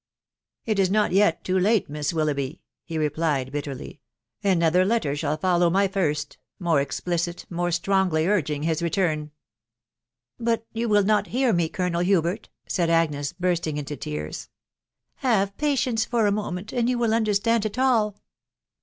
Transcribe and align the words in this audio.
a 0.65 0.71
It 0.71 0.79
is 0.79 0.89
not 0.89 1.11
yet 1.11 1.43
too 1.43 1.59
late, 1.59 1.87
Miss 1.87 2.11
Willoughby,* 2.11 2.63
he 2.83 2.97
replied, 2.97 3.51
bit 3.51 3.65
terly;" 3.65 3.99
another 4.43 4.83
letter 4.83 5.15
shall 5.15 5.37
follow 5.37 5.69
my 5.69 5.87
first 5.87 6.29
••••more 6.59 6.81
explicit, 6.81 7.45
more 7.51 7.69
strongly 7.69 8.25
urging 8.25 8.63
his 8.63 8.81
return."" 8.81 9.29
But 10.39 10.65
you 10.73 10.89
will 10.89 11.03
not 11.03 11.27
hear 11.27 11.53
me, 11.53 11.69
Colonel 11.69 12.01
Hubert," 12.01 12.49
said 12.67 12.89
Agnes, 12.89 13.33
bursting 13.33 13.77
into 13.77 13.95
tears." 13.95 14.49
Have 15.17 15.55
patience 15.57 16.03
for 16.03 16.25
a 16.25 16.31
moment, 16.31 16.73
and 16.73 16.89
you 16.89 16.97
will 16.97 17.13
understand 17.13 17.67
it 17.67 17.77
all." 17.77 18.17